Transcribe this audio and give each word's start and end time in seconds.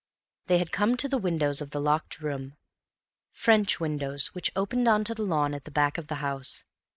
They 0.47 0.57
had 0.57 0.71
come 0.71 0.97
to 0.97 1.07
the 1.07 1.19
windows 1.19 1.61
of 1.61 1.69
the 1.69 1.79
locked 1.79 2.21
room, 2.21 2.57
French 3.29 3.79
windows 3.79 4.33
which 4.33 4.51
opened 4.55 4.87
on 4.87 5.03
to 5.03 5.13
the 5.13 5.21
lawns 5.21 5.53
at 5.53 5.65
the 5.65 5.69
back 5.69 5.99
of 5.99 6.07
the 6.07 6.15
house. 6.25 6.63